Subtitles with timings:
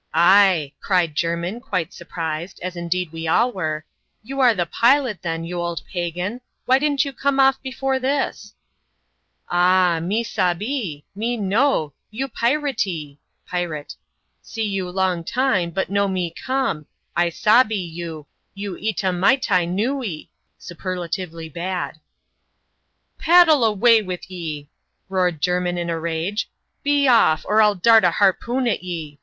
[0.12, 3.86] "Ay," cried Jermin, quite surprised, as indeed we all were,
[4.22, 6.42] "you are the pilot, then, you old pagan.
[6.66, 8.52] Why did'nt you come <»ffbef(»«this?"
[9.48, 9.98] Ah!
[10.00, 13.16] me sabhee^— me know— you piratee
[13.48, 13.94] (pirate)—
[14.52, 16.84] see you long time, but no me come—
[17.24, 18.26] I sabbee you—
[18.62, 20.26] you ita maitai nuce
[20.58, 21.98] (superlatively bad).""
[23.18, 24.68] Paddle away with ye,"
[25.08, 26.50] roared Jermin in a rage;"
[26.82, 29.18] be off; or m dart a harpoon at ye